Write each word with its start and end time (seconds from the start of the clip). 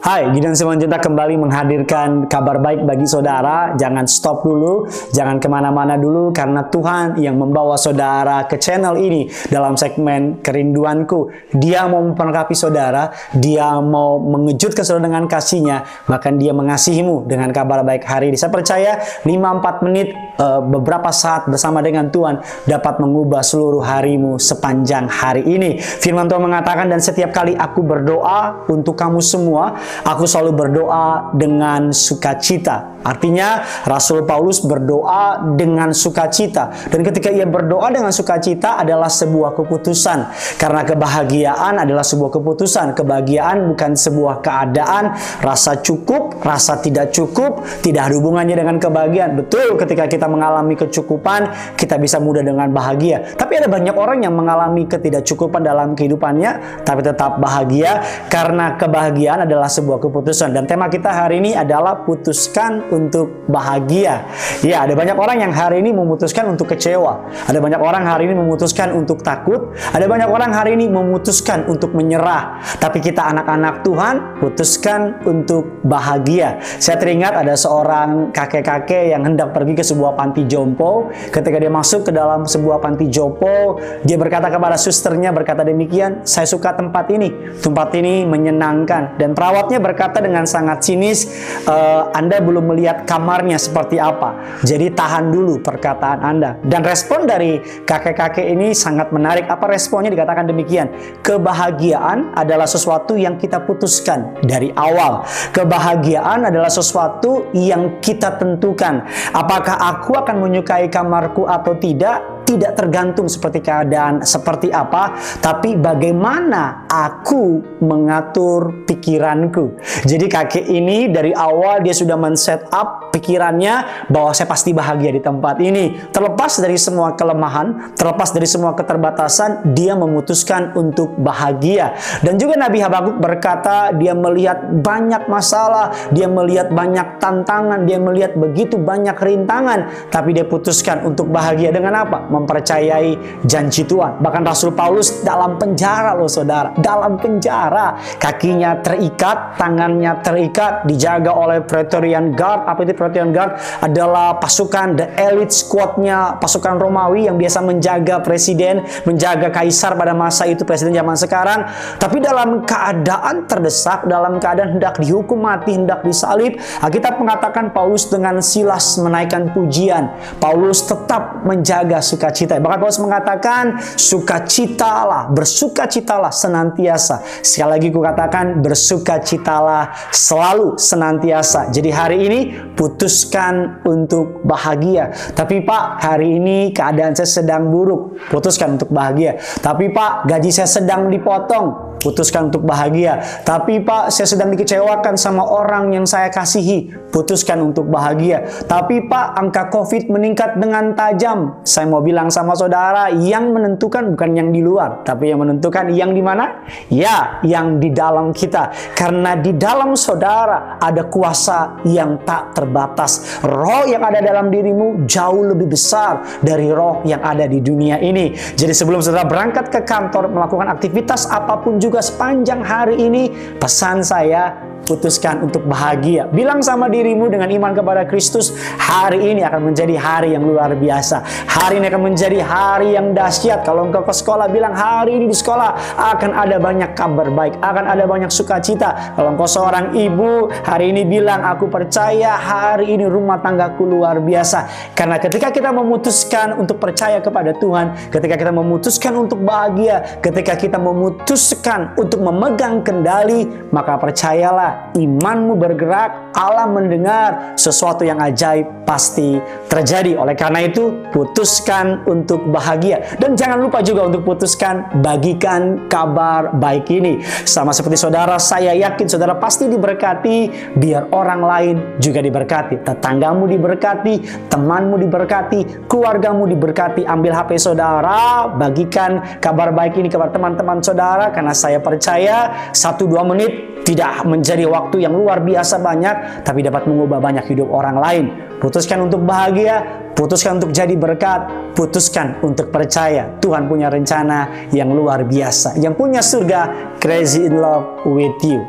Hai, 0.00 0.32
Gideon 0.32 0.56
Simanjunta 0.56 0.96
kembali 0.96 1.36
menghadirkan 1.36 2.24
kabar 2.24 2.56
baik 2.56 2.88
bagi 2.88 3.04
saudara. 3.04 3.76
Jangan 3.76 4.08
stop 4.08 4.48
dulu, 4.48 4.88
jangan 5.12 5.36
ke 5.36 5.44
mana-mana 5.44 6.00
dulu, 6.00 6.32
karena 6.32 6.64
Tuhan 6.72 7.20
yang 7.20 7.36
membawa 7.36 7.76
saudara 7.76 8.48
ke 8.48 8.56
channel 8.56 8.96
ini 8.96 9.28
dalam 9.52 9.76
segmen 9.76 10.40
kerinduanku. 10.40 11.52
Dia 11.52 11.84
mau 11.84 12.00
memperlengkapi 12.00 12.56
saudara, 12.56 13.12
dia 13.36 13.76
mau 13.76 14.16
mengejutkan 14.24 14.88
saudara 14.88 15.12
dengan 15.12 15.28
kasihnya, 15.28 15.84
bahkan 16.08 16.40
dia 16.40 16.56
mengasihimu 16.56 17.28
dengan 17.28 17.52
kabar 17.52 17.84
baik 17.84 18.08
hari 18.08 18.32
ini. 18.32 18.40
Saya 18.40 18.48
percaya 18.48 19.04
5-4 19.28 19.84
menit 19.84 20.16
uh, 20.40 20.64
beberapa 20.64 21.12
saat 21.12 21.44
bersama 21.44 21.84
dengan 21.84 22.08
Tuhan 22.08 22.40
dapat 22.64 23.04
mengubah 23.04 23.44
seluruh 23.44 23.84
harimu 23.84 24.40
sepanjang 24.40 25.12
hari 25.12 25.44
ini. 25.44 25.76
Firman 25.76 26.24
Tuhan 26.24 26.40
mengatakan, 26.40 26.88
dan 26.88 27.04
setiap 27.04 27.36
kali 27.36 27.52
aku 27.52 27.84
berdoa 27.84 28.64
untuk 28.72 28.96
kamu 28.96 29.20
semua, 29.20 29.76
Aku 30.06 30.24
selalu 30.24 30.52
berdoa 30.56 31.34
dengan 31.36 31.90
sukacita. 31.90 33.00
Artinya 33.00 33.64
Rasul 33.88 34.28
Paulus 34.28 34.60
berdoa 34.60 35.56
dengan 35.56 35.96
sukacita 35.96 36.68
dan 36.92 37.00
ketika 37.00 37.32
ia 37.32 37.48
berdoa 37.48 37.88
dengan 37.88 38.12
sukacita 38.12 38.76
adalah 38.76 39.08
sebuah 39.08 39.56
keputusan 39.56 40.18
karena 40.60 40.84
kebahagiaan 40.84 41.80
adalah 41.80 42.04
sebuah 42.04 42.28
keputusan. 42.28 42.92
Kebahagiaan 42.92 43.72
bukan 43.72 43.96
sebuah 43.96 44.44
keadaan, 44.44 45.16
rasa 45.40 45.80
cukup, 45.80 46.44
rasa 46.44 46.76
tidak 46.84 47.16
cukup, 47.16 47.64
tidak 47.80 48.12
ada 48.12 48.14
hubungannya 48.20 48.52
dengan 48.52 48.76
kebahagiaan. 48.76 49.32
Betul 49.40 49.80
ketika 49.80 50.04
kita 50.04 50.28
mengalami 50.28 50.76
kecukupan, 50.76 51.72
kita 51.80 51.96
bisa 51.96 52.20
mudah 52.20 52.44
dengan 52.44 52.68
bahagia. 52.68 53.32
Tapi 53.32 53.64
ada 53.64 53.68
banyak 53.72 53.96
orang 53.96 54.20
yang 54.20 54.36
mengalami 54.36 54.84
ketidakcukupan 54.84 55.64
dalam 55.64 55.96
kehidupannya 55.96 56.84
tapi 56.84 57.00
tetap 57.00 57.40
bahagia 57.40 58.02
karena 58.28 58.76
kebahagiaan 58.76 59.44
adalah 59.48 59.68
keputusan 59.84 60.52
dan 60.52 60.64
tema 60.68 60.90
kita 60.90 61.08
hari 61.08 61.40
ini 61.40 61.56
adalah 61.56 62.04
putuskan 62.04 62.84
untuk 62.92 63.46
bahagia. 63.48 64.26
Ya, 64.60 64.84
ada 64.84 64.92
banyak 64.92 65.16
orang 65.16 65.40
yang 65.40 65.52
hari 65.54 65.80
ini 65.80 65.90
memutuskan 65.94 66.48
untuk 66.50 66.70
kecewa. 66.72 67.24
Ada 67.48 67.58
banyak 67.58 67.80
orang 67.80 68.04
hari 68.04 68.28
ini 68.28 68.34
memutuskan 68.36 68.92
untuk 68.92 69.24
takut. 69.24 69.72
Ada 69.94 70.06
banyak 70.06 70.28
orang 70.28 70.52
hari 70.52 70.76
ini 70.76 70.90
memutuskan 70.90 71.64
untuk 71.70 71.96
menyerah. 71.96 72.60
Tapi 72.78 73.00
kita 73.00 73.30
anak-anak 73.30 73.82
Tuhan 73.86 74.14
putuskan 74.40 75.22
untuk 75.24 75.80
bahagia. 75.84 76.60
Saya 76.60 77.00
teringat 77.00 77.36
ada 77.36 77.54
seorang 77.56 78.34
kakek-kakek 78.34 79.12
yang 79.16 79.24
hendak 79.24 79.52
pergi 79.54 79.74
ke 79.78 79.84
sebuah 79.84 80.14
panti 80.18 80.44
jompo. 80.44 81.08
Ketika 81.30 81.56
dia 81.56 81.72
masuk 81.72 82.08
ke 82.08 82.12
dalam 82.12 82.44
sebuah 82.44 82.82
panti 82.82 83.08
jompo, 83.08 83.78
dia 84.04 84.16
berkata 84.16 84.50
kepada 84.50 84.76
susternya 84.76 85.30
berkata 85.30 85.62
demikian, 85.64 86.26
"Saya 86.26 86.44
suka 86.48 86.74
tempat 86.74 87.08
ini. 87.12 87.58
Tempat 87.60 87.94
ini 87.96 88.26
menyenangkan." 88.26 89.16
Dan 89.16 89.32
perawatnya 89.70 89.78
berkata 89.86 90.18
dengan 90.18 90.44
sangat 90.50 90.82
sinis, 90.82 91.30
e, 91.62 91.76
"Anda 92.10 92.42
belum 92.42 92.74
melihat 92.74 92.80
lihat 92.80 93.06
kamarnya 93.06 93.54
seperti 93.54 94.02
apa. 94.02 94.58
Jadi 94.66 94.90
tahan 94.90 95.30
dulu 95.30 95.62
perkataan 95.62 96.18
Anda. 96.26 96.58
Dan 96.64 96.82
respon 96.82 97.28
dari 97.28 97.62
kakek-kakek 97.86 98.50
ini 98.50 98.74
sangat 98.74 99.14
menarik. 99.14 99.46
Apa 99.46 99.70
responnya 99.70 100.10
dikatakan 100.10 100.50
demikian? 100.50 100.90
Kebahagiaan 101.22 102.34
adalah 102.34 102.66
sesuatu 102.66 103.14
yang 103.14 103.38
kita 103.38 103.62
putuskan 103.62 104.42
dari 104.42 104.74
awal. 104.74 105.22
Kebahagiaan 105.54 106.50
adalah 106.50 106.72
sesuatu 106.72 107.52
yang 107.54 108.02
kita 108.02 108.40
tentukan. 108.40 109.06
Apakah 109.30 109.78
aku 109.78 110.18
akan 110.18 110.42
menyukai 110.42 110.90
kamarku 110.90 111.46
atau 111.46 111.78
tidak? 111.78 112.39
Tidak 112.50 112.74
tergantung 112.74 113.30
seperti 113.30 113.62
keadaan 113.62 114.26
seperti 114.26 114.74
apa, 114.74 115.14
tapi 115.38 115.78
bagaimana 115.78 116.90
aku 116.90 117.78
mengatur 117.86 118.82
pikiranku. 118.90 119.78
Jadi 120.02 120.26
kakek 120.26 120.66
ini 120.66 121.06
dari 121.06 121.30
awal 121.30 121.86
dia 121.86 121.94
sudah 121.94 122.18
men-set 122.18 122.66
up 122.74 123.14
pikirannya 123.14 124.06
bahwa 124.10 124.34
saya 124.34 124.50
pasti 124.50 124.74
bahagia 124.74 125.14
di 125.14 125.22
tempat 125.22 125.62
ini. 125.62 126.10
Terlepas 126.10 126.58
dari 126.58 126.74
semua 126.74 127.14
kelemahan, 127.14 127.94
terlepas 127.94 128.34
dari 128.34 128.48
semua 128.50 128.74
keterbatasan, 128.74 129.76
dia 129.76 129.94
memutuskan 129.94 130.74
untuk 130.74 131.14
bahagia. 131.20 131.94
Dan 132.24 132.40
juga 132.40 132.58
Nabi 132.58 132.82
Habakuk 132.82 133.22
berkata 133.22 133.94
dia 133.94 134.16
melihat 134.16 134.62
banyak 134.70 135.30
masalah, 135.30 135.92
dia 136.10 136.26
melihat 136.26 136.72
banyak 136.72 137.20
tantangan, 137.22 137.84
dia 137.84 138.00
melihat 138.00 138.34
begitu 138.34 138.80
banyak 138.80 139.14
rintangan, 139.14 140.10
tapi 140.10 140.32
dia 140.32 140.46
putuskan 140.48 141.04
untuk 141.04 141.28
bahagia 141.28 141.70
dengan 141.70 142.06
apa? 142.06 142.26
Mempercayai 142.42 143.42
janji 143.44 143.84
Tuhan. 143.84 144.18
Bahkan 144.20 144.42
Rasul 144.44 144.72
Paulus 144.72 145.20
dalam 145.20 145.60
penjara 145.60 146.16
loh 146.16 146.30
saudara. 146.30 146.72
Dalam 146.76 147.20
penjara. 147.20 147.96
Kakinya 148.16 148.80
terikat, 148.80 149.60
tangannya 149.60 150.18
terikat, 150.24 150.84
dijaga 150.88 151.32
oleh 151.32 151.60
Praetorian 151.64 152.32
Guard. 152.32 152.66
Apa 152.66 152.82
itu 152.84 152.96
Praetorian 152.96 153.30
Guard? 153.30 153.60
Adalah 153.84 154.40
pasukan 154.40 154.96
the 154.96 155.06
elite 155.20 155.52
squadnya 155.52 156.40
pasukan 156.40 156.80
Romawi 156.80 157.28
yang 157.28 157.36
biasa 157.36 157.60
menjaga 157.60 158.22
presiden, 158.24 158.82
menjaga 159.04 159.52
kaisar 159.52 159.94
pada 159.94 160.16
masa 160.16 160.48
itu 160.48 160.64
presiden 160.64 160.96
zaman 160.96 161.14
sekarang. 161.18 161.68
Tapi 162.00 162.22
dalam 162.22 162.64
keadaan 162.64 163.44
terdesak, 163.44 164.08
dalam 164.08 164.40
keadaan 164.40 164.80
hendak 164.80 164.96
dihukum 165.02 165.44
mati, 165.44 165.76
hendak 165.76 166.00
disalib, 166.06 166.56
Alkitab 166.80 167.20
mengatakan 167.20 167.70
Paulus 167.74 168.08
dengan 168.08 168.40
Silas 168.40 168.96
menaikkan 168.96 169.52
pujian. 169.52 170.10
Paulus 170.40 170.86
tetap 170.86 171.44
menjaga 171.44 172.00
suka 172.00 172.29
sukacita. 172.30 172.62
Bahkan 172.62 172.78
Paulus 172.78 173.02
mengatakan 173.02 173.82
sukacitalah, 173.98 175.34
bersukacitalah 175.34 176.30
senantiasa. 176.30 177.26
Sekali 177.42 177.70
lagi 177.74 177.88
kukatakan 177.90 178.62
bersukacitalah 178.62 180.14
selalu 180.14 180.78
senantiasa. 180.78 181.74
Jadi 181.74 181.90
hari 181.90 182.18
ini 182.30 182.40
putuskan 182.78 183.82
untuk 183.82 184.46
bahagia. 184.46 185.10
Tapi 185.34 185.66
Pak, 185.66 185.84
hari 185.98 186.38
ini 186.38 186.70
keadaan 186.70 187.18
saya 187.18 187.42
sedang 187.42 187.68
buruk. 187.68 188.22
Putuskan 188.30 188.78
untuk 188.78 188.94
bahagia. 188.94 189.36
Tapi 189.58 189.90
Pak, 189.90 190.30
gaji 190.30 190.50
saya 190.54 190.70
sedang 190.70 191.10
dipotong 191.10 191.89
putuskan 192.00 192.48
untuk 192.48 192.64
bahagia. 192.64 193.20
Tapi 193.44 193.84
Pak, 193.84 194.10
saya 194.10 194.26
sedang 194.26 194.50
dikecewakan 194.56 195.14
sama 195.20 195.44
orang 195.44 195.92
yang 195.92 196.08
saya 196.08 196.32
kasihi, 196.32 196.90
putuskan 197.12 197.60
untuk 197.60 197.86
bahagia. 197.92 198.48
Tapi 198.64 199.06
Pak, 199.06 199.26
angka 199.36 199.68
COVID 199.68 200.08
meningkat 200.08 200.56
dengan 200.56 200.96
tajam. 200.96 201.60
Saya 201.62 201.86
mau 201.86 202.00
bilang 202.00 202.32
sama 202.32 202.56
saudara, 202.56 203.12
yang 203.12 203.52
menentukan 203.52 204.16
bukan 204.16 204.30
yang 204.32 204.48
di 204.50 204.64
luar, 204.64 205.04
tapi 205.04 205.30
yang 205.30 205.44
menentukan 205.44 205.92
yang 205.92 206.16
di 206.16 206.22
mana? 206.24 206.64
Ya, 206.88 207.38
yang 207.44 207.78
di 207.78 207.92
dalam 207.92 208.32
kita. 208.32 208.72
Karena 208.96 209.36
di 209.36 209.52
dalam 209.54 209.92
saudara 209.92 210.80
ada 210.80 211.04
kuasa 211.06 211.84
yang 211.84 212.24
tak 212.24 212.56
terbatas. 212.56 213.42
Roh 213.44 213.84
yang 213.84 214.00
ada 214.00 214.24
dalam 214.24 214.48
dirimu 214.48 215.04
jauh 215.04 215.52
lebih 215.52 215.68
besar 215.76 216.40
dari 216.40 216.72
roh 216.72 217.04
yang 217.04 217.20
ada 217.20 217.44
di 217.44 217.60
dunia 217.60 218.00
ini. 218.00 218.32
Jadi 218.32 218.72
sebelum 218.72 219.04
saudara 219.04 219.26
berangkat 219.28 219.68
ke 219.68 219.80
kantor 219.84 220.32
melakukan 220.32 220.70
aktivitas 220.70 221.28
apa 221.28 221.60
pun 221.60 221.76
juga 221.82 221.89
juga 221.90 222.06
sepanjang 222.06 222.62
hari 222.62 222.94
ini 223.02 223.34
pesan 223.58 224.06
saya 224.06 224.69
putuskan 224.84 225.44
untuk 225.44 225.64
bahagia. 225.66 226.28
Bilang 226.30 226.60
sama 226.60 226.86
dirimu 226.90 227.30
dengan 227.30 227.48
iman 227.50 227.72
kepada 227.72 228.04
Kristus, 228.06 228.52
hari 228.78 229.32
ini 229.32 229.42
akan 229.42 229.72
menjadi 229.72 229.94
hari 229.96 230.34
yang 230.36 230.44
luar 230.46 230.72
biasa. 230.76 231.22
Hari 231.46 231.82
ini 231.82 231.86
akan 231.88 232.02
menjadi 232.12 232.38
hari 232.42 232.94
yang 232.94 233.12
dahsyat. 233.16 233.62
Kalau 233.66 233.88
engkau 233.88 234.04
ke 234.04 234.14
sekolah, 234.14 234.46
bilang 234.50 234.76
hari 234.76 235.18
ini 235.18 235.26
di 235.30 235.36
sekolah 235.36 235.98
akan 236.14 236.30
ada 236.36 236.56
banyak 236.62 236.90
kabar 236.94 237.28
baik, 237.30 237.58
akan 237.58 237.84
ada 237.86 238.04
banyak 238.06 238.30
sukacita. 238.30 239.16
Kalau 239.16 239.34
engkau 239.34 239.48
seorang 239.48 239.96
ibu, 239.96 240.50
hari 240.62 240.94
ini 240.94 241.02
bilang, 241.06 241.42
aku 241.42 241.66
percaya 241.66 242.36
hari 242.38 242.94
ini 242.94 243.06
rumah 243.06 243.42
tanggaku 243.42 243.86
luar 243.86 244.22
biasa. 244.22 244.92
Karena 244.94 245.18
ketika 245.18 245.50
kita 245.50 245.70
memutuskan 245.74 246.54
untuk 246.58 246.78
percaya 246.78 247.18
kepada 247.18 247.56
Tuhan, 247.56 248.10
ketika 248.10 248.34
kita 248.38 248.52
memutuskan 248.52 249.12
untuk 249.16 249.42
bahagia, 249.42 250.20
ketika 250.20 250.54
kita 250.54 250.78
memutuskan 250.78 251.94
untuk 251.96 252.20
memegang 252.20 252.82
kendali, 252.84 253.48
maka 253.70 253.96
percayalah 253.96 254.69
imanmu 254.96 255.56
bergerak, 255.56 256.34
Allah 256.34 256.66
mendengar, 256.66 257.54
sesuatu 257.54 258.02
yang 258.02 258.18
ajaib 258.18 258.86
pasti 258.86 259.38
terjadi. 259.70 260.18
Oleh 260.18 260.34
karena 260.34 260.66
itu, 260.66 261.10
putuskan 261.14 262.02
untuk 262.08 262.48
bahagia. 262.50 263.18
Dan 263.18 263.38
jangan 263.38 263.62
lupa 263.62 263.84
juga 263.84 264.10
untuk 264.10 264.26
putuskan 264.26 265.02
bagikan 265.04 265.86
kabar 265.86 266.54
baik 266.56 266.90
ini. 266.90 267.22
Sama 267.46 267.70
seperti 267.70 268.00
saudara, 268.00 268.40
saya 268.40 268.74
yakin 268.74 269.06
saudara 269.06 269.36
pasti 269.38 269.70
diberkati, 269.70 270.50
biar 270.74 271.10
orang 271.14 271.40
lain 271.40 271.74
juga 272.02 272.18
diberkati. 272.24 272.82
Tetanggamu 272.82 273.46
diberkati, 273.46 274.46
temanmu 274.50 274.96
diberkati, 274.98 275.86
keluargamu 275.86 276.48
diberkati. 276.50 277.06
Ambil 277.06 277.36
HP 277.36 277.60
saudara, 277.60 278.50
bagikan 278.50 279.38
kabar 279.38 279.70
baik 279.70 279.98
ini 279.98 280.10
kepada 280.10 280.34
teman-teman 280.34 280.82
saudara, 280.82 281.30
karena 281.30 281.54
saya 281.54 281.78
percaya 281.78 282.70
satu 282.74 283.06
dua 283.06 283.22
menit 283.22 283.70
tidak 283.80 284.22
menjadi 284.28 284.59
waktu 284.66 285.04
yang 285.04 285.14
luar 285.14 285.44
biasa 285.44 285.80
banyak, 285.80 286.44
tapi 286.44 286.64
dapat 286.64 286.88
mengubah 286.88 287.20
banyak 287.20 287.44
hidup 287.48 287.68
orang 287.70 287.96
lain. 287.96 288.24
Putuskan 288.60 289.08
untuk 289.08 289.24
bahagia, 289.24 290.10
putuskan 290.12 290.60
untuk 290.60 290.72
jadi 290.72 290.92
berkat, 290.96 291.72
putuskan 291.72 292.36
untuk 292.44 292.68
percaya 292.68 293.40
Tuhan 293.40 293.68
punya 293.70 293.88
rencana 293.88 294.68
yang 294.74 294.92
luar 294.92 295.24
biasa, 295.24 295.80
yang 295.80 295.96
punya 295.96 296.20
surga 296.20 296.94
crazy 297.00 297.48
in 297.48 297.56
love 297.56 298.04
with 298.04 298.36
you. 298.44 298.60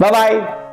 Bye 0.00 0.10
bye. 0.10 0.63